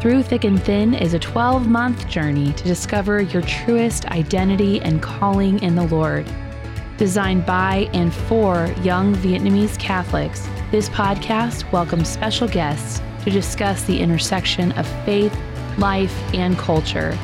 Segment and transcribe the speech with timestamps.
[0.00, 5.02] Through Thick and Thin is a 12 month journey to discover your truest identity and
[5.02, 6.26] calling in the Lord.
[6.96, 14.00] Designed by and for young Vietnamese Catholics, this podcast welcomes special guests to discuss the
[14.00, 15.38] intersection of faith,
[15.76, 17.18] life, and culture.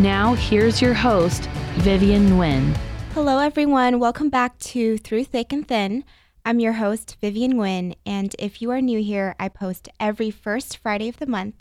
[0.00, 1.44] Now, here's your host,
[1.76, 2.76] Vivian Nguyen.
[3.14, 4.00] Hello, everyone.
[4.00, 6.02] Welcome back to Through Thick and Thin.
[6.44, 10.78] I'm your host, Vivian Nguyen, and if you are new here, I post every first
[10.78, 11.54] Friday of the month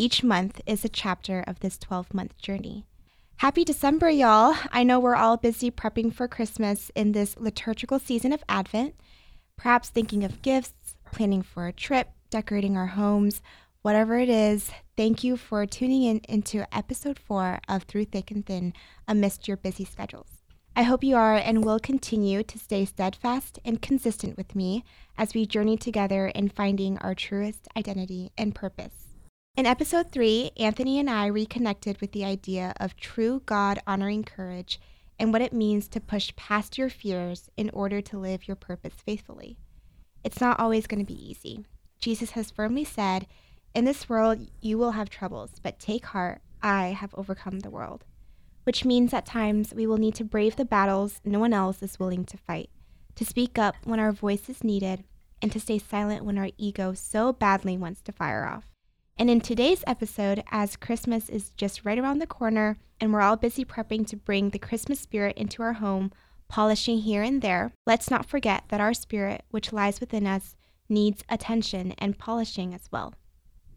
[0.00, 2.86] each month is a chapter of this 12 month journey.
[3.36, 4.56] Happy December, y'all!
[4.72, 8.94] I know we're all busy prepping for Christmas in this liturgical season of Advent,
[9.58, 13.42] perhaps thinking of gifts, planning for a trip, decorating our homes,
[13.82, 14.70] whatever it is.
[14.96, 18.72] Thank you for tuning in into episode four of Through Thick and Thin
[19.06, 20.30] amidst your busy schedules.
[20.74, 24.82] I hope you are and will continue to stay steadfast and consistent with me
[25.18, 29.09] as we journey together in finding our truest identity and purpose.
[29.56, 34.80] In episode three, Anthony and I reconnected with the idea of true God honoring courage
[35.18, 38.94] and what it means to push past your fears in order to live your purpose
[39.04, 39.58] faithfully.
[40.24, 41.66] It's not always going to be easy.
[41.98, 43.26] Jesus has firmly said,
[43.74, 48.04] In this world you will have troubles, but take heart, I have overcome the world.
[48.64, 51.98] Which means at times we will need to brave the battles no one else is
[51.98, 52.70] willing to fight,
[53.16, 55.04] to speak up when our voice is needed,
[55.42, 58.69] and to stay silent when our ego so badly wants to fire off.
[59.20, 63.36] And in today's episode, as Christmas is just right around the corner and we're all
[63.36, 66.10] busy prepping to bring the Christmas spirit into our home,
[66.48, 70.56] polishing here and there, let's not forget that our spirit, which lies within us,
[70.88, 73.12] needs attention and polishing as well.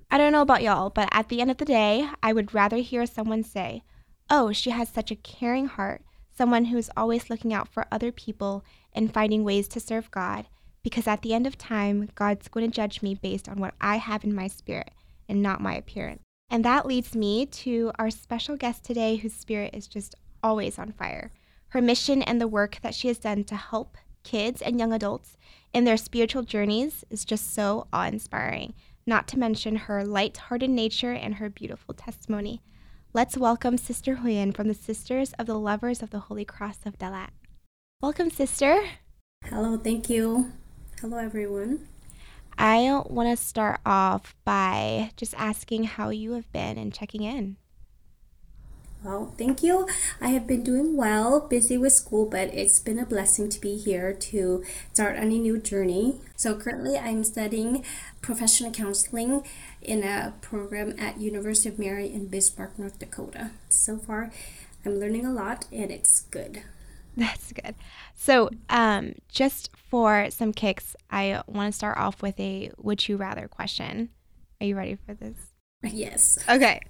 [0.09, 2.77] I don't know about y'all, but at the end of the day, I would rather
[2.77, 3.83] hear someone say,
[4.29, 8.13] Oh, she has such a caring heart, someone who is always looking out for other
[8.13, 10.47] people and finding ways to serve God,
[10.83, 13.97] because at the end of time, God's going to judge me based on what I
[13.97, 14.93] have in my spirit
[15.27, 16.21] and not my appearance.
[16.49, 20.91] And that leads me to our special guest today, whose spirit is just always on
[20.91, 21.31] fire.
[21.69, 25.37] Her mission and the work that she has done to help kids and young adults
[25.73, 28.73] in their spiritual journeys is just so awe inspiring,
[29.07, 32.61] not to mention her light hearted nature and her beautiful testimony.
[33.13, 36.97] Let's welcome Sister Huyen from the Sisters of the Lovers of the Holy Cross of
[36.97, 37.29] Dalat.
[38.01, 38.83] Welcome, Sister.
[39.45, 40.51] Hello, thank you.
[40.99, 41.87] Hello, everyone.
[42.57, 47.57] I want to start off by just asking how you have been and checking in.
[49.03, 49.85] Well, thank you.
[50.21, 53.75] I have been doing well, busy with school, but it's been a blessing to be
[53.75, 56.21] here to start on a new journey.
[56.37, 57.83] So currently I'm studying
[58.21, 59.43] professional counseling
[59.81, 63.51] in a program at University of Mary in Bismarck, North Dakota.
[63.67, 64.31] So far,
[64.85, 66.63] I'm learning a lot and it's good.
[67.17, 67.75] That's good.
[68.15, 73.17] So, um, just for some kicks, I want to start off with a would you
[73.17, 74.09] rather question.
[74.59, 75.35] Are you ready for this?
[75.83, 76.37] Yes.
[76.49, 76.81] Okay.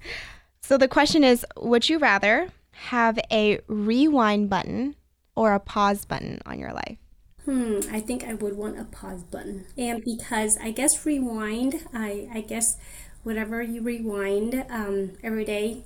[0.61, 4.95] So, the question is Would you rather have a rewind button
[5.35, 6.97] or a pause button on your life?
[7.43, 9.65] Hmm, I think I would want a pause button.
[9.77, 12.77] And because I guess rewind, I, I guess
[13.23, 15.83] whatever you rewind um, every day,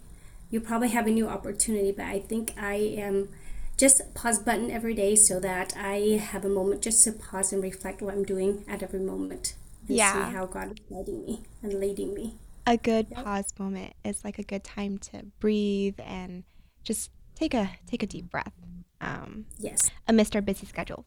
[0.51, 1.91] you probably have a new opportunity.
[1.91, 3.29] But I think I am
[3.77, 7.61] just pause button every day so that I have a moment just to pause and
[7.61, 9.55] reflect what I'm doing at every moment
[9.88, 10.13] and yeah.
[10.13, 12.35] see how God is guiding me and leading me.
[12.65, 13.23] A good yep.
[13.23, 16.43] pause moment is like a good time to breathe and
[16.83, 18.53] just take a take a deep breath.
[18.99, 19.91] Um, yes.
[20.07, 21.05] Amidst our busy schedule.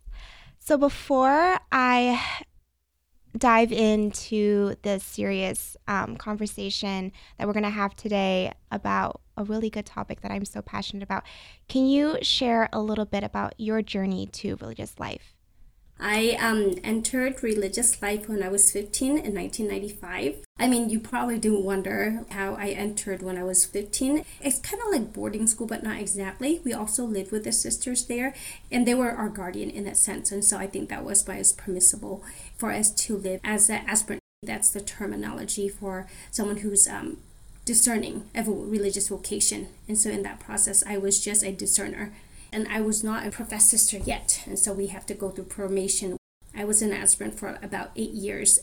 [0.60, 2.22] So before I
[3.36, 9.70] dive into the serious um, conversation that we're going to have today about a really
[9.70, 11.24] good topic that I'm so passionate about.
[11.68, 15.34] Can you share a little bit about your journey to religious life?
[16.02, 20.36] I um, entered religious life when I was 15 in 1995.
[20.58, 24.24] I mean, you probably do wonder how I entered when I was 15.
[24.40, 26.62] It's kind of like boarding school, but not exactly.
[26.64, 28.34] We also lived with the sisters there,
[28.72, 30.32] and they were our guardian in that sense.
[30.32, 32.24] And so I think that was why it's permissible
[32.56, 34.20] for us to live as an aspirant.
[34.42, 37.18] That's the terminology for someone who's um,
[37.70, 39.68] discerning of a religious vocation.
[39.86, 42.12] And so in that process, I was just a discerner
[42.52, 44.42] and I was not a professed sister yet.
[44.44, 46.16] And so we have to go through formation.
[46.52, 48.58] I was an aspirant for about eight years,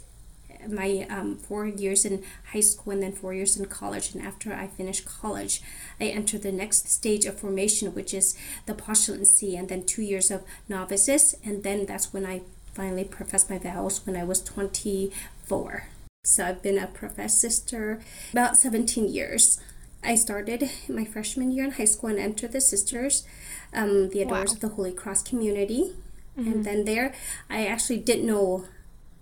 [0.68, 2.22] my um, four years in
[2.52, 4.14] high school and then four years in college.
[4.14, 5.62] And after I finished college,
[6.02, 10.30] I entered the next stage of formation, which is the postulancy, and then two years
[10.30, 11.34] of novices.
[11.46, 12.42] And then that's when I
[12.74, 15.88] finally professed my vows when I was 24.
[16.28, 18.02] So I've been a professed sister
[18.32, 19.60] about 17 years.
[20.04, 23.26] I started my freshman year in high school and entered the sisters
[23.74, 24.56] um, the Adorers wow.
[24.56, 25.94] of the Holy Cross community.
[26.38, 26.52] Mm-hmm.
[26.52, 27.14] And then there,
[27.50, 28.66] I actually didn't know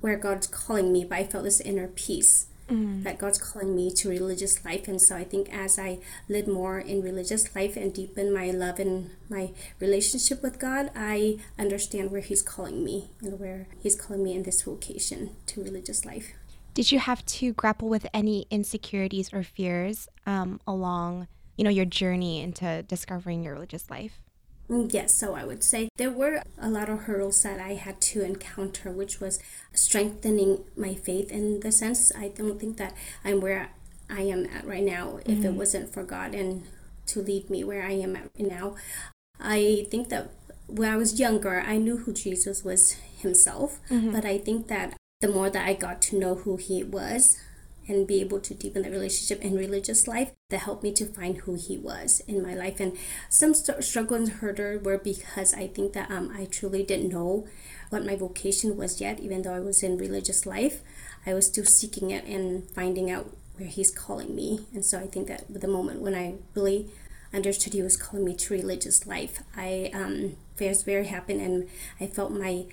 [0.02, 2.48] where God's calling me, but I felt this inner peace.
[2.70, 3.04] mm-hmm.
[3.04, 4.88] that God's calling me to religious life.
[4.88, 8.80] And so I think as I live more in religious life and deepen my love
[8.80, 14.24] and my relationship with God, I understand where He's calling me and where He's calling
[14.24, 16.34] me in this vocation to religious life.
[16.76, 21.86] Did you have to grapple with any insecurities or fears um, along, you know, your
[21.86, 24.20] journey into discovering your religious life?
[24.70, 28.02] Mm, yes, so I would say there were a lot of hurdles that I had
[28.12, 29.40] to encounter, which was
[29.74, 32.94] strengthening my faith in the sense I don't think that
[33.24, 33.70] I'm where
[34.10, 35.46] I am at right now if mm-hmm.
[35.46, 36.64] it wasn't for God and
[37.08, 38.76] to lead me where I am at right now.
[39.40, 40.32] I think that
[40.68, 44.12] when I was younger, I knew who Jesus was himself, mm-hmm.
[44.12, 47.36] but I think that the more that I got to know who he was,
[47.88, 51.38] and be able to deepen that relationship in religious life that helped me to find
[51.38, 52.80] who he was in my life.
[52.80, 52.96] And
[53.30, 57.48] some st- struggle and hurdle were because i think that um, i truly didn't know
[57.90, 59.20] what my vocation was yet.
[59.20, 60.82] Even though i was in religious life
[61.26, 64.66] i was still seeking it and finding out where he's calling me.
[64.74, 66.90] And so i think that the moment when i really
[67.34, 71.68] understood he was calling me to religious life i um, was very happy and
[72.00, 72.66] i felt my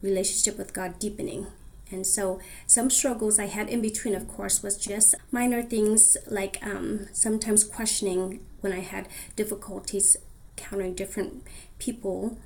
[0.00, 1.46] relationship with god deepening
[1.90, 6.58] and so some struggles I had in between, of course, was just minor things like
[6.62, 10.16] um, sometimes questioning when I had difficulties
[10.58, 11.42] encountering different
[11.78, 12.38] people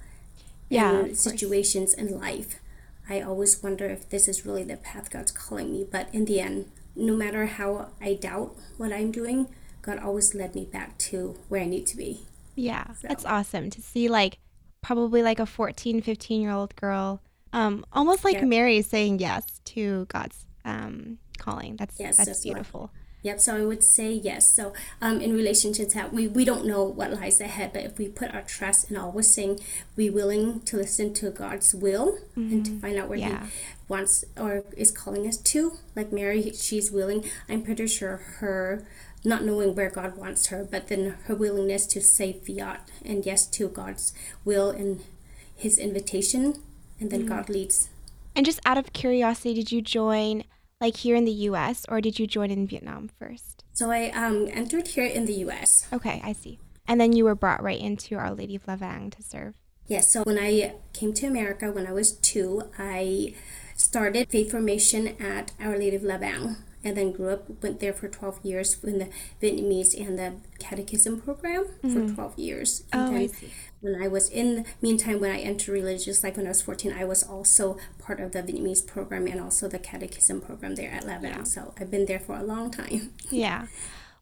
[0.68, 2.58] yeah, and situations in life.
[3.08, 5.86] I always wonder if this is really the path God's calling me.
[5.90, 9.48] But in the end, no matter how I doubt what I'm doing,
[9.82, 12.20] God always led me back to where I need to be.
[12.54, 13.08] Yeah, so.
[13.08, 14.38] that's awesome to see like
[14.82, 17.20] probably like a 14, 15 year old girl
[17.52, 21.76] um, almost like Mary saying yes to God's um, calling.
[21.76, 22.90] That's yes, that's, that's beautiful.
[23.22, 23.40] Yep.
[23.40, 24.52] So I would say yes.
[24.54, 28.34] So um, in relationships, we we don't know what lies ahead, but if we put
[28.34, 29.60] our trust and always saying
[29.96, 32.52] we willing to listen to God's will mm-hmm.
[32.52, 32.80] and to mm-hmm.
[32.80, 33.44] find out where yeah.
[33.44, 33.52] He
[33.86, 37.24] wants or is calling us to, like Mary, she's willing.
[37.48, 38.86] I'm pretty sure her
[39.24, 43.46] not knowing where God wants her, but then her willingness to say fiat and yes
[43.46, 44.12] to God's
[44.44, 45.00] will and
[45.54, 46.60] His invitation
[47.02, 47.90] and then mm God leads.
[48.34, 50.44] And just out of curiosity, did you join
[50.80, 51.84] like here in the U.S.
[51.88, 53.64] or did you join in Vietnam first?
[53.74, 55.86] So I um, entered here in the U.S.
[55.92, 56.58] Okay, I see.
[56.86, 59.54] And then you were brought right into Our Lady of La Vang to serve.
[59.86, 60.12] Yes.
[60.12, 63.34] So when I came to America when I was two, I
[63.76, 67.92] started faith formation at Our Lady of La Vang and then grew up, went there
[67.92, 69.08] for 12 years in the
[69.40, 72.08] Vietnamese and the catechism program mm-hmm.
[72.08, 72.84] for 12 years.
[72.92, 73.50] And oh, I see.
[73.80, 76.92] When I was in the meantime, when I entered religious life when I was 14,
[76.92, 81.04] I was also part of the Vietnamese program and also the catechism program there at
[81.06, 81.32] La Vang.
[81.32, 81.42] Yeah.
[81.44, 83.12] So I've been there for a long time.
[83.30, 83.66] Yeah.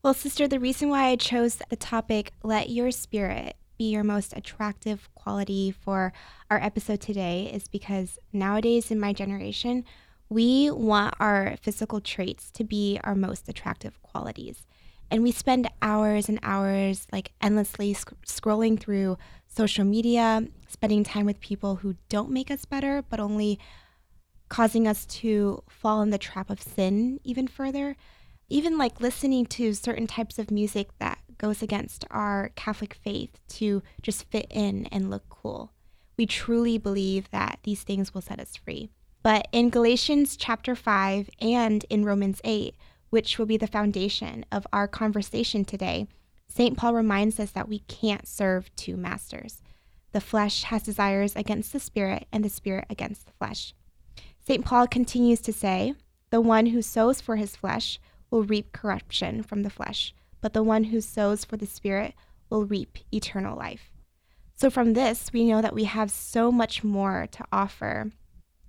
[0.03, 4.35] Well, sister, the reason why I chose the topic, let your spirit be your most
[4.35, 6.15] attractive quality for
[6.51, 9.85] our episode today, is because nowadays in my generation,
[10.31, 14.65] we want our physical traits to be our most attractive qualities.
[15.11, 19.19] And we spend hours and hours, like endlessly sc- scrolling through
[19.49, 23.59] social media, spending time with people who don't make us better, but only
[24.49, 27.97] causing us to fall in the trap of sin even further.
[28.49, 33.83] Even like listening to certain types of music that goes against our Catholic faith to
[34.01, 35.73] just fit in and look cool.
[36.17, 38.91] We truly believe that these things will set us free.
[39.23, 42.75] But in Galatians chapter 5 and in Romans 8,
[43.11, 46.07] which will be the foundation of our conversation today,
[46.49, 46.77] St.
[46.77, 49.63] Paul reminds us that we can't serve two masters.
[50.13, 53.75] The flesh has desires against the spirit, and the spirit against the flesh.
[54.41, 54.65] St.
[54.65, 55.95] Paul continues to say,
[56.31, 60.63] The one who sows for his flesh will reap corruption from the flesh, but the
[60.63, 62.15] one who sows for the spirit
[62.49, 63.93] will reap eternal life.
[64.57, 68.11] So, from this, we know that we have so much more to offer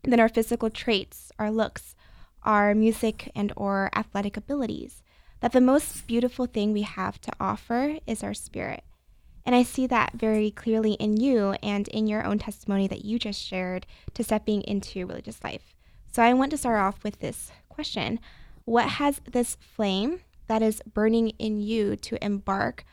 [0.03, 1.95] than our physical traits, our looks,
[2.43, 5.03] our music and or athletic abilities.
[5.41, 8.83] That the most beautiful thing we have to offer is our spirit.
[9.45, 13.17] And I see that very clearly in you and in your own testimony that you
[13.17, 15.75] just shared to stepping into religious life.
[16.11, 18.19] So I want to start off with this question
[18.65, 22.85] What has this flame that is burning in you to embark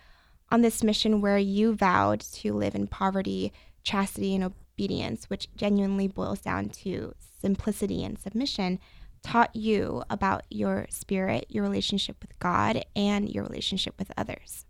[0.50, 6.06] on this mission where you vowed to live in poverty, chastity, and obedience, which genuinely
[6.06, 8.78] boils down to simplicity and submission,
[9.22, 14.64] taught you about your spirit, your relationship with God, and your relationship with others?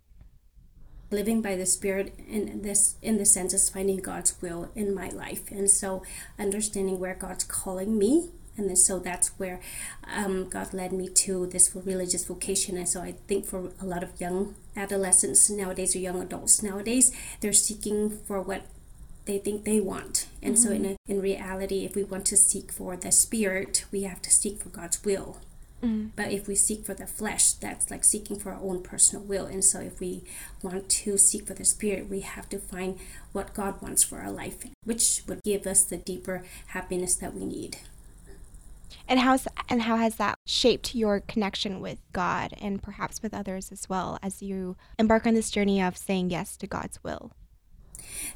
[1.11, 5.09] living by the spirit in this in the sense is finding god's will in my
[5.09, 6.03] life and so
[6.37, 9.59] understanding where god's calling me and so that's where
[10.15, 14.03] um, god led me to this religious vocation and so i think for a lot
[14.03, 17.11] of young adolescents nowadays or young adults nowadays
[17.41, 18.61] they're seeking for what
[19.29, 20.27] they think they want.
[20.41, 20.63] And mm-hmm.
[20.63, 21.11] so, in, mm-hmm.
[21.11, 24.59] a, in reality, if we want to seek for the Spirit, we have to seek
[24.59, 25.37] for God's will.
[25.83, 26.07] Mm-hmm.
[26.15, 29.45] But if we seek for the flesh, that's like seeking for our own personal will.
[29.45, 30.23] And so if we
[30.61, 32.99] want to seek for the spirit, we have to find
[33.31, 37.45] what God wants for our life, which would give us the deeper happiness that we
[37.45, 37.77] need.
[39.07, 43.71] And how's and how has that shaped your connection with God and perhaps with others
[43.71, 47.31] as well as you embark on this journey of saying yes to God's will?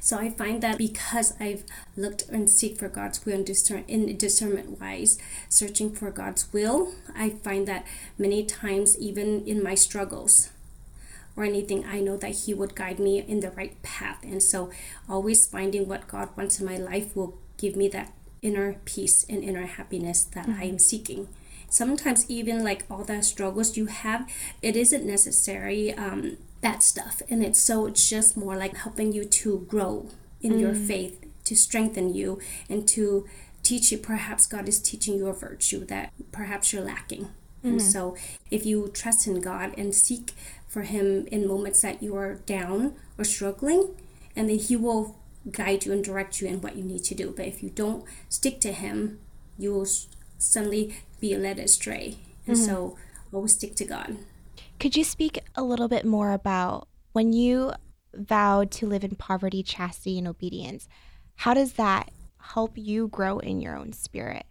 [0.00, 1.64] So I find that because I've
[1.96, 5.18] looked and seek for God's will and discern in discernment wise,
[5.48, 7.86] searching for God's will, I find that
[8.18, 10.50] many times even in my struggles
[11.36, 14.22] or anything, I know that He would guide me in the right path.
[14.22, 14.70] And so
[15.08, 19.42] always finding what God wants in my life will give me that inner peace and
[19.42, 20.60] inner happiness that mm-hmm.
[20.60, 21.28] I am seeking
[21.74, 24.30] sometimes even like all the struggles you have
[24.62, 29.22] it isn't necessary um, that stuff and it's so it's just more like helping you
[29.22, 30.08] to grow
[30.40, 30.60] in mm.
[30.60, 32.40] your faith to strengthen you
[32.70, 33.26] and to
[33.62, 37.68] teach you perhaps god is teaching you a virtue that perhaps you're lacking mm-hmm.
[37.68, 38.16] and so
[38.50, 40.32] if you trust in god and seek
[40.66, 43.94] for him in moments that you are down or struggling
[44.34, 45.16] and then he will
[45.52, 48.04] guide you and direct you in what you need to do but if you don't
[48.30, 49.18] stick to him
[49.58, 49.86] you will
[50.38, 52.16] suddenly be led astray
[52.46, 52.64] and mm-hmm.
[52.64, 52.96] so
[53.34, 54.16] always stick to god
[54.78, 57.72] could you speak a little bit more about when you
[58.12, 60.88] vowed to live in poverty, chastity, and obedience?
[61.36, 64.46] How does that help you grow in your own spirit?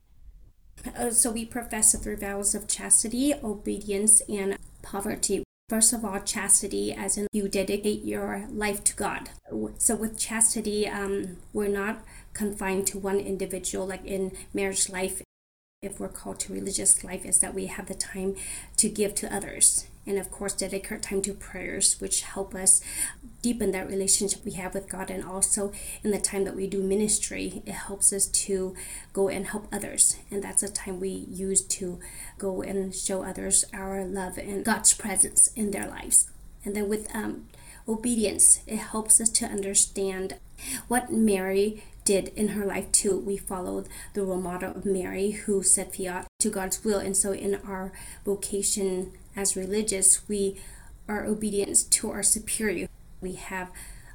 [0.97, 5.43] Uh, so we profess the three vows of chastity, obedience, and poverty.
[5.69, 9.29] First of all, chastity, as in you dedicate your life to God.
[9.77, 12.03] So with chastity, um, we're not
[12.33, 15.21] confined to one individual, like in marriage life.
[15.81, 18.35] If we're called to religious life, is that we have the time
[18.77, 22.81] to give to others and of course dedicate time to prayers which help us
[23.41, 25.71] deepen that relationship we have with god and also
[26.03, 28.75] in the time that we do ministry it helps us to
[29.11, 31.99] go and help others and that's a time we use to
[32.37, 36.29] go and show others our love and god's presence in their lives
[36.65, 37.47] and then with um,
[37.87, 40.35] obedience it helps us to understand
[40.87, 43.17] what mary did in her life too.
[43.17, 46.99] We followed the role model of Mary, who said fiat to God's will.
[46.99, 47.91] And so, in our
[48.25, 50.59] vocation as religious, we
[51.07, 52.87] are obedient to our superior.
[53.21, 53.71] We have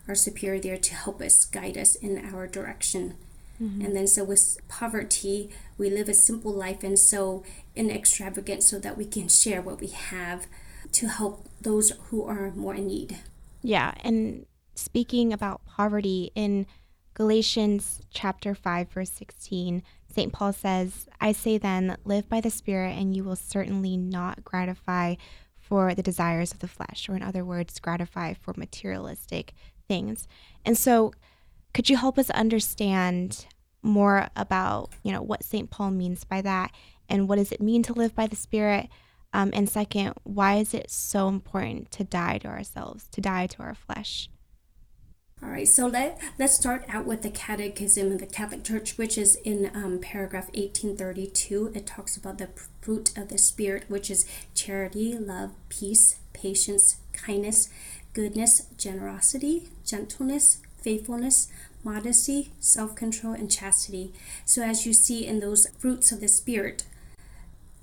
[0.07, 3.15] our superior there to help us, guide us in our direction.
[3.63, 3.85] Mm-hmm.
[3.85, 7.43] And then, so with poverty, we live a simple life and so
[7.75, 10.47] in extravagance so that we can share what we have
[10.93, 13.19] to help those who are more in need.
[13.63, 13.95] Yeah.
[14.05, 16.67] And speaking about poverty in
[17.15, 20.33] Galatians chapter 5, verse 16, St.
[20.33, 25.17] Paul says, I say then, live by the Spirit, and you will certainly not gratify
[25.57, 29.53] for the desires of the flesh, or in other words, gratify for materialistic
[29.87, 30.27] things.
[30.65, 31.13] And so,
[31.75, 33.47] could you help us understand
[33.83, 35.71] more about, you know, what St.
[35.71, 36.73] Paul means by that,
[37.09, 38.89] and what does it mean to live by the Spirit?
[39.33, 43.63] Um, and second, why is it so important to die to ourselves, to die to
[43.63, 44.31] our flesh?
[45.41, 49.17] All right, so let, let's start out with the Catechism of the Catholic Church, which
[49.17, 51.73] is in um, paragraph 1832.
[51.77, 52.49] It talks about the
[52.81, 57.69] fruit of the Spirit, which is charity, love, peace, patience, kindness,
[58.15, 61.47] goodness, generosity, gentleness, faithfulness,
[61.85, 64.13] modesty, self control, and chastity.
[64.45, 66.83] So, as you see in those fruits of the Spirit,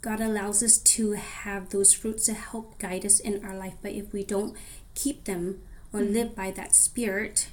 [0.01, 3.75] God allows us to have those fruits to help guide us in our life.
[3.81, 4.57] But if we don't
[4.93, 5.61] keep them,
[5.95, 7.47] or live by that spirit.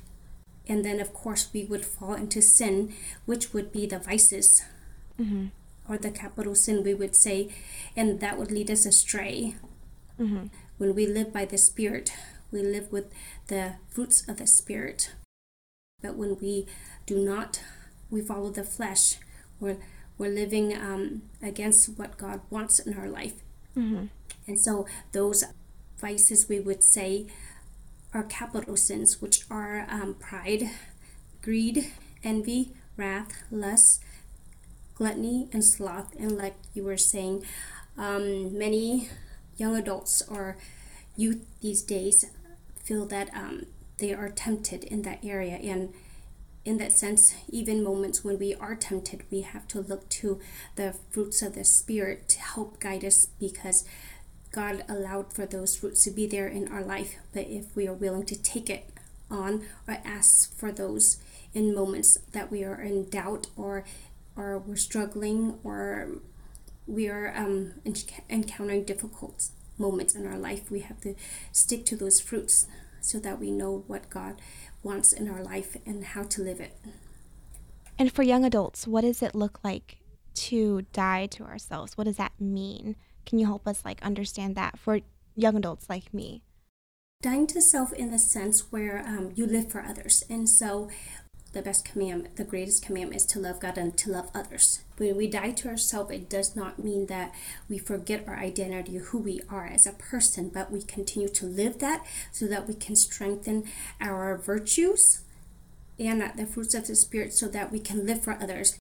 [0.66, 2.92] And then, of course, we would fall into sin,
[3.24, 4.64] which would be the vices
[5.20, 5.46] mm-hmm.
[5.88, 7.50] or the capital sin, we would say,
[7.96, 9.54] and that would lead us astray.
[10.20, 10.46] Mm-hmm.
[10.78, 12.12] When we live by the Spirit,
[12.50, 13.12] we live with
[13.46, 15.12] the fruits of the Spirit.
[16.02, 16.66] But when we
[17.06, 17.62] do not,
[18.10, 19.18] we follow the flesh,
[19.60, 19.78] we're,
[20.18, 23.34] we're living um, against what God wants in our life.
[23.76, 24.06] Mm-hmm.
[24.48, 25.44] And so, those
[26.00, 27.26] vices, we would say,
[28.14, 30.70] are capital sins, which are um, pride,
[31.40, 31.90] greed,
[32.22, 34.02] envy, wrath, lust,
[34.94, 36.14] gluttony, and sloth.
[36.18, 37.44] And like you were saying,
[37.96, 39.08] um, many
[39.56, 40.56] young adults or
[41.16, 42.24] youth these days
[42.82, 43.66] feel that um,
[43.98, 45.56] they are tempted in that area.
[45.56, 45.92] And
[46.64, 50.40] in that sense, even moments when we are tempted, we have to look to
[50.76, 53.84] the fruits of the Spirit to help guide us because
[54.52, 57.94] God allowed for those fruits to be there in our life, but if we are
[57.94, 58.90] willing to take it
[59.30, 61.16] on or ask for those
[61.54, 63.84] in moments that we are in doubt or
[64.36, 66.08] or we're struggling or
[66.86, 67.74] we are um,
[68.30, 71.14] encountering difficult moments in our life, we have to
[71.52, 72.66] stick to those fruits
[73.00, 74.40] so that we know what God
[74.82, 76.76] wants in our life and how to live it.
[77.98, 79.98] And for young adults, what does it look like
[80.34, 81.96] to die to ourselves?
[81.96, 82.96] What does that mean?
[83.26, 85.00] Can you help us like understand that for
[85.34, 86.42] young adults like me?
[87.22, 90.24] Dying to self in the sense where um, you live for others.
[90.28, 90.88] And so
[91.52, 94.80] the best commandment, the greatest commandment is to love God and to love others.
[94.96, 97.32] When we die to ourselves, it does not mean that
[97.68, 101.78] we forget our identity, who we are as a person, but we continue to live
[101.78, 103.64] that so that we can strengthen
[104.00, 105.20] our virtues
[105.98, 108.78] and the fruits of the Spirit so that we can live for others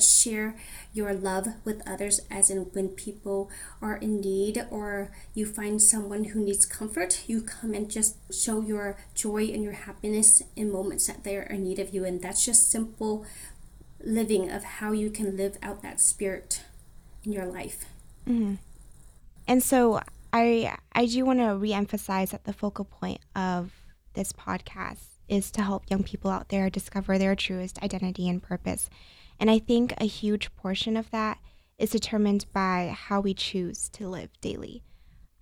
[0.00, 0.56] share
[0.92, 3.48] your love with others as in when people
[3.80, 8.60] are in need or you find someone who needs comfort you come and just show
[8.60, 12.04] your joy and your happiness in moments that they are in need of you.
[12.04, 13.24] And that's just simple
[14.02, 16.62] living of how you can live out that spirit
[17.22, 17.84] in your life.
[18.28, 18.54] Mm-hmm.
[19.46, 20.00] and so
[20.32, 23.70] i i do want to reemphasize that the focal point of
[24.14, 28.88] this podcast is to help young people out there discover their truest identity and purpose
[29.38, 31.38] and I think a huge portion of that
[31.78, 34.82] is determined by how we choose to live daily.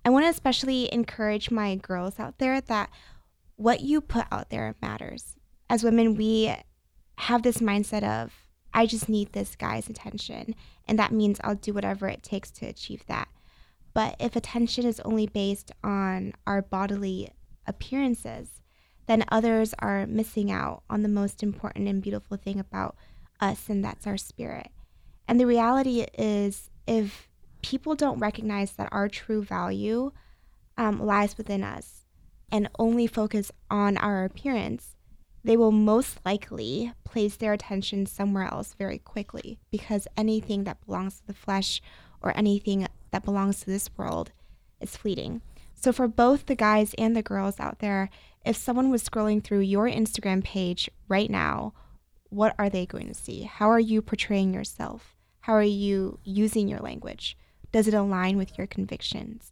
[0.05, 2.89] I want to especially encourage my girls out there that
[3.55, 5.35] what you put out there matters.
[5.69, 6.53] As women, we
[7.17, 8.33] have this mindset of,
[8.73, 10.55] I just need this guy's attention,
[10.87, 13.29] and that means I'll do whatever it takes to achieve that.
[13.93, 17.29] But if attention is only based on our bodily
[17.67, 18.61] appearances,
[19.05, 22.95] then others are missing out on the most important and beautiful thing about
[23.43, 24.69] us and that's our spirit.
[25.27, 27.29] And the reality is, if
[27.61, 30.11] people don't recognize that our true value
[30.77, 32.05] um, lies within us
[32.51, 34.95] and only focus on our appearance,
[35.43, 41.19] they will most likely place their attention somewhere else very quickly because anything that belongs
[41.19, 41.81] to the flesh
[42.21, 44.31] or anything that belongs to this world
[44.79, 45.41] is fleeting.
[45.75, 48.09] So, for both the guys and the girls out there,
[48.45, 51.73] if someone was scrolling through your Instagram page right now
[52.33, 53.43] what are they going to see?
[53.43, 55.15] How are you portraying yourself?
[55.41, 57.37] How are you using your language?
[57.71, 59.51] Does it align with your convictions?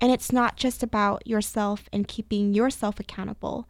[0.00, 3.68] And it's not just about yourself and keeping yourself accountable,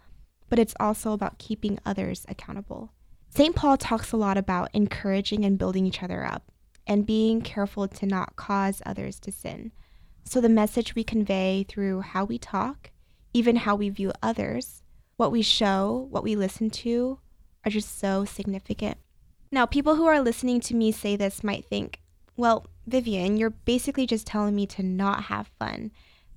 [0.49, 2.93] but it's also about keeping others accountable.
[3.29, 3.55] St.
[3.55, 6.51] Paul talks a lot about encouraging and building each other up
[6.87, 9.73] and being careful to not cause others to sin.
[10.25, 12.91] So, the message we convey through how we talk,
[13.33, 14.83] even how we view others,
[15.17, 17.19] what we show, what we listen to,
[17.67, 18.97] are just so significant.
[19.51, 22.01] Now, people who are listening to me say this might think,
[22.37, 25.91] well, Vivian, you're basically just telling me to not have fun.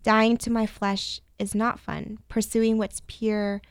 [0.04, 2.20] Dying to my flesh is not fun.
[2.28, 3.62] Pursuing what's pure,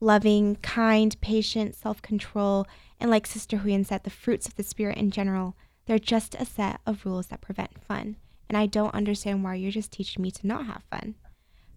[0.00, 2.66] loving, kind, patient, self control,
[3.00, 6.44] and like Sister Huyen said, the fruits of the Spirit in general, they're just a
[6.44, 8.16] set of rules that prevent fun.
[8.48, 11.14] And I don't understand why you're just teaching me to not have fun.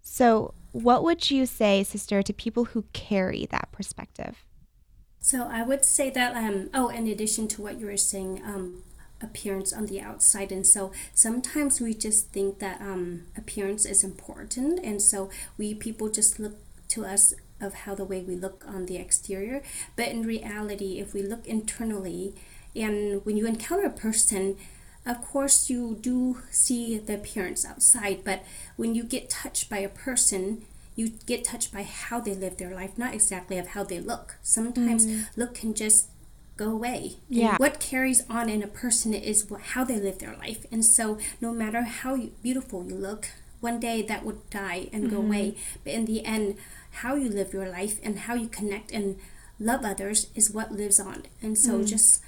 [0.02, 4.44] So, what would you say, Sister, to people who carry that perspective?
[5.24, 8.82] So I would say that um oh in addition to what you were saying um
[9.22, 10.52] appearance on the outside.
[10.52, 14.80] And so sometimes we just think that um appearance is important.
[14.84, 16.56] And so we people just look
[16.88, 19.62] to us of how the way we look on the exterior.
[19.96, 22.34] But in reality if we look internally
[22.76, 24.58] and when you encounter a person
[25.06, 28.24] of course you do see the appearance outside.
[28.24, 28.44] But
[28.76, 32.74] when you get touched by a person you get touched by how they live their
[32.74, 34.36] life, not exactly of how they look.
[34.42, 35.26] Sometimes mm.
[35.36, 36.08] look can just
[36.56, 37.16] go away.
[37.28, 37.50] Yeah.
[37.50, 40.64] And what carries on in a person is how they live their life.
[40.70, 43.28] And so, no matter how beautiful you look,
[43.60, 45.14] one day that would die and mm-hmm.
[45.14, 45.56] go away.
[45.82, 46.56] But in the end,
[47.02, 49.16] how you live your life and how you connect and
[49.58, 51.24] love others is what lives on.
[51.42, 51.88] And so, mm.
[51.88, 52.22] just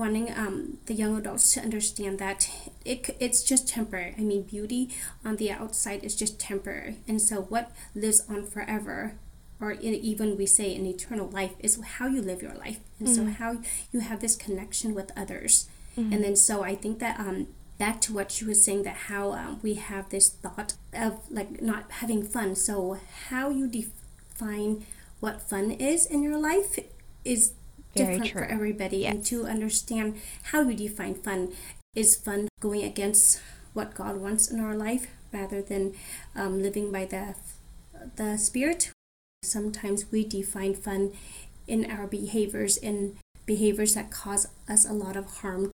[0.00, 2.50] wanting um, the young adults to understand that
[2.86, 4.14] it, it's just temporary.
[4.16, 4.88] I mean, beauty
[5.26, 6.96] on the outside is just temporary.
[7.06, 9.12] And so, what lives on forever,
[9.60, 12.80] or even we say an eternal life, is how you live your life.
[12.98, 13.26] And mm-hmm.
[13.26, 13.58] so, how
[13.92, 15.68] you have this connection with others.
[15.98, 16.12] Mm-hmm.
[16.14, 19.32] And then, so I think that um, back to what she was saying that how
[19.32, 22.56] um, we have this thought of like not having fun.
[22.56, 22.96] So,
[23.28, 24.86] how you define
[25.20, 26.78] what fun is in your life
[27.22, 27.52] is
[27.94, 28.42] very different true.
[28.42, 29.14] for everybody yes.
[29.14, 31.52] and to understand how you define fun
[31.94, 33.40] is fun going against
[33.72, 35.94] what god wants in our life rather than
[36.34, 37.34] um, living by the
[38.16, 38.92] the spirit
[39.42, 41.12] sometimes we define fun
[41.66, 45.70] in our behaviors in behaviors that cause us a lot of harm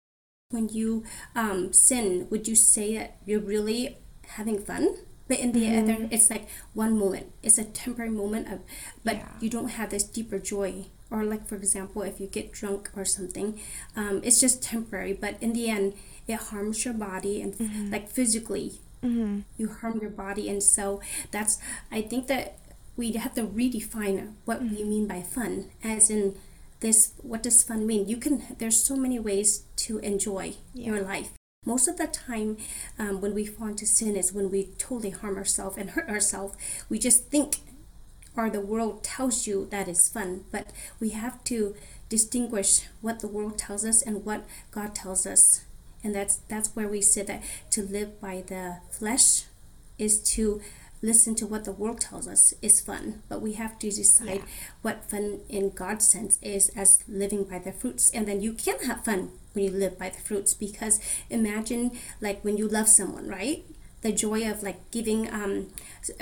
[0.50, 1.04] when you
[1.36, 3.96] um, sin would you say that you're really
[4.28, 4.96] having fun
[5.28, 5.90] but in the mm-hmm.
[5.90, 8.60] other it's like one moment it's a temporary moment of
[9.04, 9.28] but yeah.
[9.40, 13.04] you don't have this deeper joy or like for example if you get drunk or
[13.04, 13.60] something
[13.96, 15.94] um, it's just temporary but in the end
[16.26, 17.90] it harms your body and mm-hmm.
[17.90, 19.40] like physically mm-hmm.
[19.56, 21.58] you harm your body and so that's
[21.90, 22.58] i think that
[22.96, 24.76] we have to redefine what mm-hmm.
[24.76, 26.34] we mean by fun as in
[26.80, 30.86] this what does fun mean you can there's so many ways to enjoy yeah.
[30.86, 31.30] your life
[31.66, 32.56] Most of the time,
[32.98, 36.56] um, when we fall into sin, is when we totally harm ourselves and hurt ourselves.
[36.88, 37.56] We just think,
[38.40, 41.76] or the world tells you that is fun, but we have to
[42.08, 45.64] distinguish what the world tells us and what God tells us.
[46.02, 49.44] And that's that's where we say that to live by the flesh
[49.98, 50.62] is to
[51.02, 54.52] listen to what the world tells us is fun, but we have to decide yeah.
[54.82, 58.10] what fun in God's sense is as living by the fruits.
[58.10, 62.42] And then you can have fun when you live by the fruits because imagine like
[62.44, 63.64] when you love someone, right?
[64.02, 65.68] The joy of like giving, um,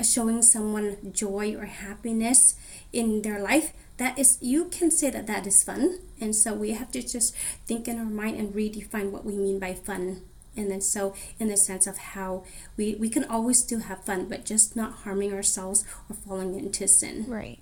[0.02, 2.54] showing someone joy or happiness
[2.92, 3.72] in their life.
[3.98, 5.98] That is, you can say that that is fun.
[6.20, 7.34] And so we have to just
[7.66, 10.22] think in our mind and redefine what we mean by fun
[10.58, 12.42] and then so in the sense of how
[12.76, 16.88] we we can always still have fun but just not harming ourselves or falling into
[16.88, 17.60] sin right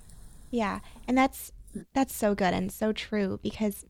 [0.50, 1.52] yeah and that's
[1.92, 3.84] that's so good and so true because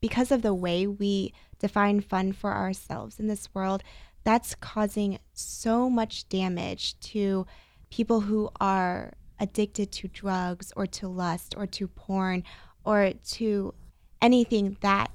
[0.00, 3.82] because of the way we define fun for ourselves in this world
[4.24, 7.46] that's causing so much damage to
[7.90, 12.44] people who are addicted to drugs or to lust or to porn
[12.84, 13.74] or to
[14.20, 15.10] anything that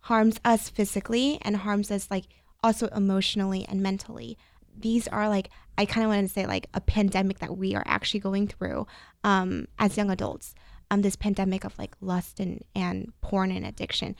[0.00, 2.24] harms us physically and harms us like
[2.62, 4.38] also emotionally and mentally.
[4.78, 7.84] These are like, I kind of want to say like a pandemic that we are
[7.86, 8.86] actually going through
[9.24, 10.54] um, as young adults.
[10.90, 14.14] Um, this pandemic of like lust and, and porn and addiction.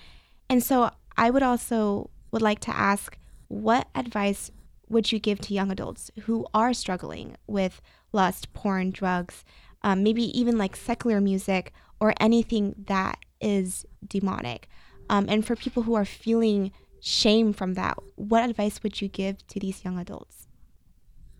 [0.50, 3.16] And so I would also would like to ask
[3.48, 4.50] what advice
[4.88, 7.80] would you give to young adults who are struggling with
[8.12, 9.44] lust, porn, drugs,
[9.82, 14.68] um, maybe even like secular music or anything that is demonic?
[15.08, 19.46] Um, and for people who are feeling shame from that, what advice would you give
[19.48, 20.45] to these young adults?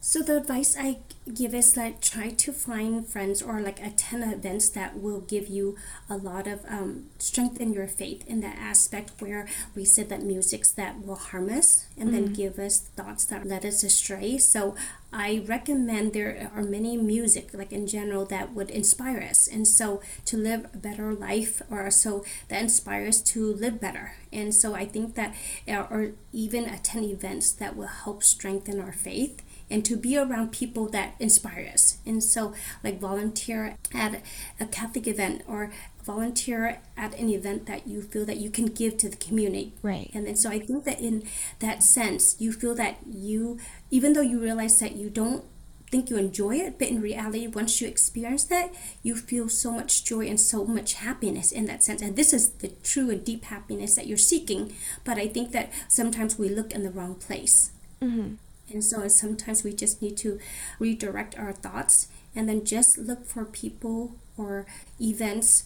[0.08, 0.98] So the advice I
[1.34, 5.76] give is like try to find friends or like attend events that will give you
[6.08, 10.22] a lot of um, strength in your faith in that aspect where we said that
[10.22, 12.26] music's that will harm us and mm-hmm.
[12.26, 14.38] then give us thoughts that let us astray.
[14.38, 14.76] So
[15.12, 20.00] I recommend there are many music like in general that would inspire us and so
[20.26, 24.12] to live a better life or so that inspires to live better.
[24.32, 25.34] And so I think that
[25.66, 30.88] or even attend events that will help strengthen our faith and to be around people
[30.90, 31.98] that inspire us.
[32.06, 34.22] And so, like volunteer at
[34.60, 35.72] a Catholic event or
[36.04, 39.74] volunteer at an event that you feel that you can give to the community.
[39.82, 40.10] Right.
[40.14, 41.24] And then so I think that in
[41.58, 43.58] that sense, you feel that you,
[43.90, 45.44] even though you realize that you don't
[45.90, 50.04] think you enjoy it, but in reality, once you experience that, you feel so much
[50.04, 52.02] joy and so much happiness in that sense.
[52.02, 54.74] And this is the true and deep happiness that you're seeking.
[55.04, 57.72] But I think that sometimes we look in the wrong place.
[58.00, 58.34] Mm-hmm.
[58.72, 60.38] And so sometimes we just need to
[60.78, 64.66] redirect our thoughts and then just look for people or
[65.00, 65.64] events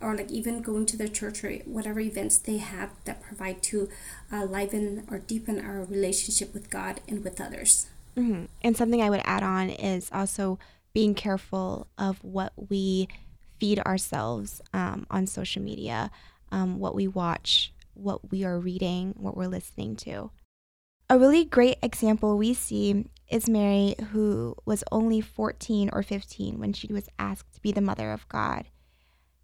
[0.00, 3.88] or like even going to the church or whatever events they have that provide to
[4.32, 7.86] uh, liven or deepen our relationship with God and with others.
[8.16, 8.44] Mm-hmm.
[8.62, 10.58] And something I would add on is also
[10.92, 13.08] being careful of what we
[13.58, 16.10] feed ourselves um, on social media,
[16.52, 20.30] um, what we watch, what we are reading, what we're listening to.
[21.08, 26.72] A really great example we see is Mary, who was only 14 or 15 when
[26.72, 28.66] she was asked to be the mother of God.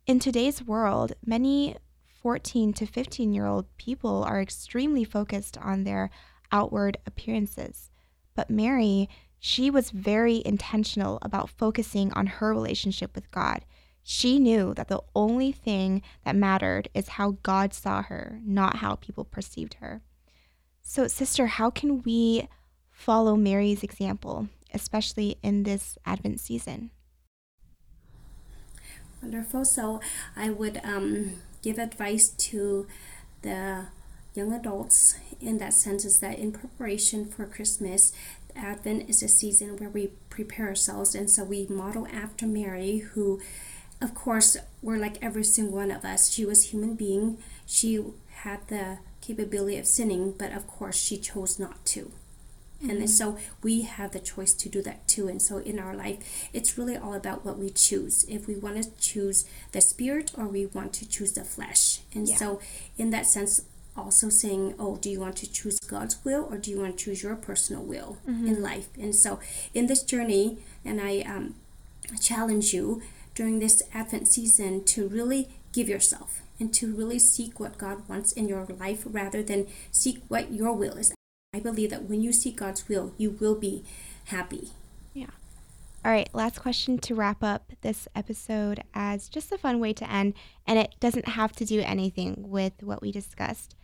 [0.04, 1.76] In today's world, many
[2.20, 6.10] 14 to 15 year old people are extremely focused on their
[6.50, 7.92] outward appearances.
[8.34, 13.64] But Mary, she was very intentional about focusing on her relationship with God.
[14.02, 18.96] She knew that the only thing that mattered is how God saw her, not how
[18.96, 20.02] people perceived her.
[20.92, 22.50] So, sister, how can we
[22.90, 26.90] follow Mary's example, especially in this Advent season?
[29.22, 29.64] Wonderful.
[29.64, 30.02] So,
[30.36, 32.86] I would um, give advice to
[33.40, 33.86] the
[34.34, 38.12] young adults in that sense is that in preparation for Christmas,
[38.54, 43.40] Advent is a season where we prepare ourselves, and so we model after Mary, who,
[44.02, 46.30] of course, we're like every single one of us.
[46.30, 47.38] She was human being.
[47.64, 48.04] She
[48.42, 52.12] had the capability of sinning, but of course she chose not to.
[52.82, 52.90] Mm-hmm.
[52.90, 55.28] And so we have the choice to do that too.
[55.28, 58.24] And so in our life, it's really all about what we choose.
[58.28, 62.00] If we want to choose the spirit or we want to choose the flesh.
[62.14, 62.36] And yeah.
[62.36, 62.60] so,
[62.98, 63.62] in that sense,
[63.96, 67.04] also saying, oh, do you want to choose God's will or do you want to
[67.04, 68.46] choose your personal will mm-hmm.
[68.46, 68.88] in life?
[68.98, 69.38] And so,
[69.74, 71.54] in this journey, and I um,
[72.20, 73.02] challenge you
[73.34, 78.30] during this Advent season to really give yourself and to really seek what God wants
[78.30, 81.12] in your life rather than seek what your will is.
[81.52, 83.82] I believe that when you seek God's will, you will be
[84.26, 84.70] happy.
[85.12, 85.34] Yeah.
[86.04, 90.08] All right, last question to wrap up this episode as just a fun way to
[90.08, 93.74] end, and it doesn't have to do anything with what we discussed.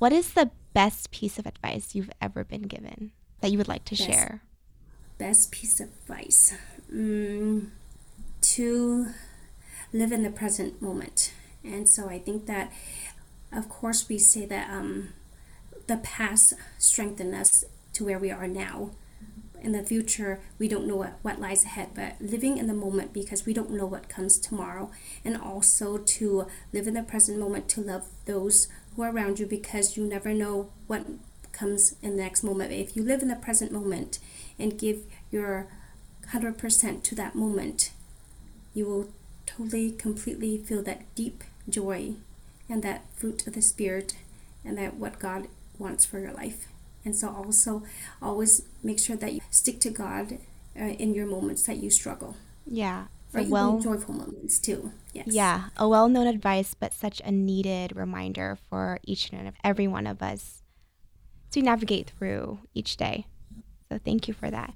[0.00, 3.12] What is the best piece of advice you've ever been given
[3.42, 4.42] that you would like to best, share?
[5.18, 6.52] Best piece of advice
[6.92, 7.68] mm,
[8.40, 9.06] to
[9.92, 11.32] live in the present moment.
[11.64, 12.72] And so I think that,
[13.52, 15.10] of course, we say that um,
[15.86, 18.90] the past strengthened us to where we are now.
[19.60, 23.12] In the future, we don't know what, what lies ahead, but living in the moment
[23.12, 24.90] because we don't know what comes tomorrow.
[25.24, 29.46] And also to live in the present moment to love those who are around you
[29.46, 31.06] because you never know what
[31.52, 32.72] comes in the next moment.
[32.72, 34.18] If you live in the present moment
[34.58, 35.68] and give your
[36.32, 37.92] 100% to that moment,
[38.74, 39.08] you will
[39.46, 42.14] totally, completely feel that deep joy
[42.68, 44.16] and that fruit of the Spirit
[44.64, 45.48] and that what God
[45.78, 46.68] wants for your life.
[47.04, 47.82] And so also
[48.20, 50.38] always make sure that you stick to God
[50.78, 52.36] uh, in your moments that you struggle.
[52.66, 53.06] Yeah.
[53.34, 54.92] Or well, joyful moments too.
[55.14, 55.28] Yes.
[55.30, 60.22] Yeah, a well-known advice, but such a needed reminder for each and every one of
[60.22, 60.62] us
[61.50, 63.26] to navigate through each day.
[63.90, 64.74] So thank you for that.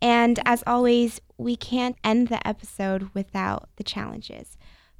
[0.00, 4.56] And as always, we can't end the episode without the challenges.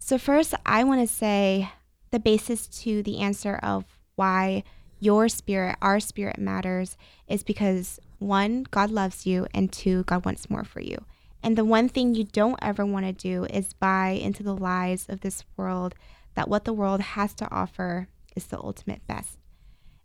[0.06, 1.68] So, first, I want to say
[2.12, 4.62] the basis to the answer of why
[5.00, 10.48] your spirit, our spirit matters is because one, God loves you, and two, God wants
[10.48, 11.04] more for you.
[11.42, 15.06] And the one thing you don't ever want to do is buy into the lies
[15.08, 15.96] of this world
[16.36, 19.38] that what the world has to offer is the ultimate best.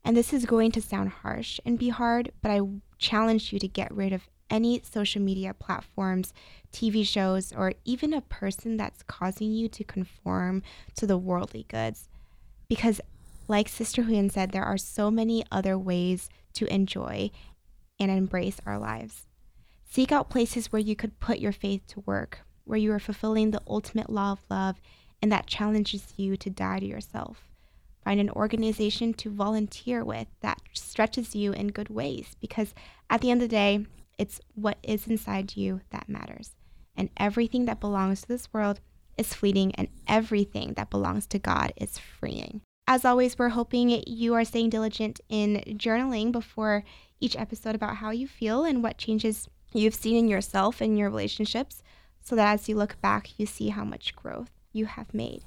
[0.03, 2.61] And this is going to sound harsh and be hard, but I
[2.97, 6.33] challenge you to get rid of any social media platforms,
[6.71, 10.61] TV shows, or even a person that's causing you to conform
[10.97, 12.09] to the worldly goods.
[12.67, 13.01] Because
[13.47, 17.31] like Sister Huyen said, there are so many other ways to enjoy
[17.99, 19.27] and embrace our lives.
[19.83, 23.51] Seek out places where you could put your faith to work, where you are fulfilling
[23.51, 24.79] the ultimate law of love
[25.21, 27.47] and that challenges you to die to yourself.
[28.03, 32.73] Find an organization to volunteer with that stretches you in good ways because
[33.09, 33.85] at the end of the day,
[34.21, 36.51] it's what is inside you that matters.
[36.95, 38.79] And everything that belongs to this world
[39.17, 42.61] is fleeting, and everything that belongs to God is freeing.
[42.87, 46.83] As always, we're hoping you are staying diligent in journaling before
[47.19, 51.09] each episode about how you feel and what changes you've seen in yourself and your
[51.09, 51.81] relationships,
[52.21, 55.41] so that as you look back, you see how much growth you have made.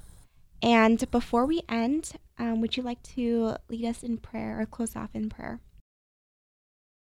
[0.62, 4.96] And before we end, um, would you like to lead us in prayer or close
[4.96, 5.60] off in prayer?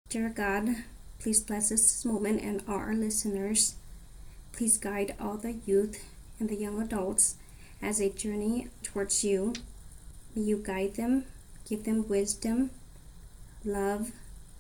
[0.10, 0.70] Dear God,
[1.20, 3.76] please bless this moment and all our listeners.
[4.52, 6.04] Please guide all the youth
[6.40, 7.36] and the young adults
[7.82, 9.54] as they journey towards you
[10.36, 11.24] May you guide them,
[11.68, 12.72] give them wisdom,
[13.64, 14.12] love,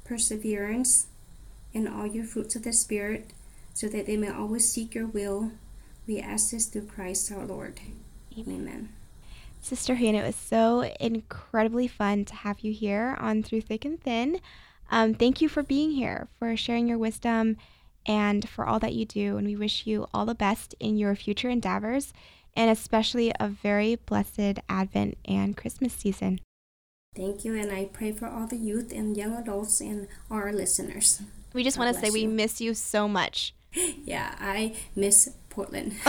[0.06, 1.08] perseverance,
[1.74, 3.32] and all your fruits of the Spirit,
[3.74, 5.52] so that they may always seek your will.
[6.08, 7.82] We ask this through Christ our Lord.
[8.38, 8.62] Amen.
[8.62, 8.89] Amen.
[9.62, 14.02] Sister Huyen, it was so incredibly fun to have you here on Through Thick and
[14.02, 14.39] Thin.
[14.89, 17.58] Um, thank you for being here, for sharing your wisdom,
[18.06, 19.38] and for all that you do.
[19.38, 22.13] And we wish you all the best in your future endeavors
[22.56, 26.39] and especially a very blessed Advent and Christmas season.
[27.15, 31.21] Thank you, and I pray for all the youth and young adults and our listeners.
[31.54, 33.54] We just want to say we miss you so much.
[34.06, 35.95] Yeah, I miss Portland.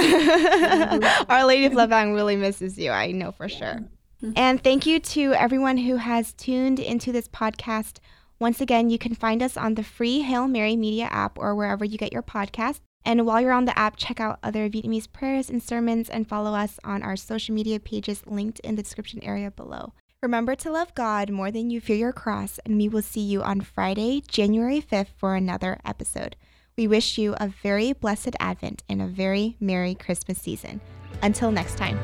[1.28, 3.82] our Lady of La Vang really misses you, I know for sure.
[4.22, 4.32] Mm-hmm.
[4.36, 7.96] And thank you to everyone who has tuned into this podcast.
[8.38, 11.84] Once again, you can find us on the free Hail Mary Media app or wherever
[11.84, 12.80] you get your podcast.
[13.04, 16.54] And while you're on the app, check out other Vietnamese prayers and sermons and follow
[16.54, 19.94] us on our social media pages linked in the description area below.
[20.22, 23.42] Remember to love God more than you fear your cross, and we will see you
[23.42, 26.36] on Friday, January 5th for another episode.
[26.76, 30.80] We wish you a very blessed Advent and a very Merry Christmas season.
[31.22, 31.98] Until next time.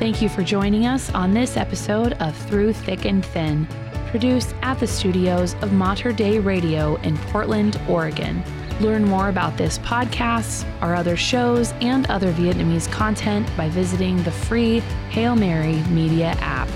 [0.00, 3.68] Thank you for joining us on this episode of Through Thick and Thin,
[4.10, 8.42] produced at the studios of Mater Dei Radio in Portland, Oregon.
[8.80, 14.30] Learn more about this podcast, our other shows, and other Vietnamese content by visiting the
[14.30, 16.68] free Hail Mary Media app.